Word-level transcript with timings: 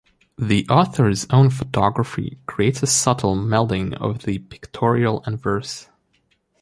The 0.39 0.67
author's 0.67 1.27
own 1.29 1.51
photography 1.51 2.39
creates 2.47 2.81
a 2.81 2.87
subtle 2.87 3.35
melding 3.35 3.93
of 3.93 4.23
the 4.23 4.39
pictorial 4.39 5.21
and 5.27 5.39
verse. 5.39 5.89